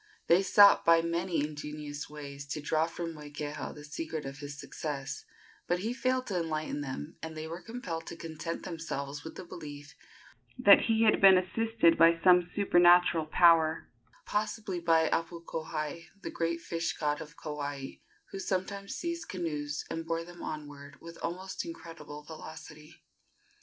[0.25, 5.25] They sought by many ingenious ways to draw from Moikeha the secret of his success;
[5.67, 9.45] but he failed to enlighten them, and they were compelled to content themselves with the
[9.45, 9.93] belief
[10.57, 13.89] that he had been assisted by some supernatural power,
[14.25, 17.97] possibly by Apukohai, the great fish god of Kauai,
[18.31, 23.03] who sometimes seized canoes and bore them onward with almost incredible velocity.